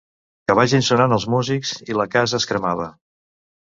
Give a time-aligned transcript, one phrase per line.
[0.47, 2.89] Que vagin sonant els músics, i la casa es cremava.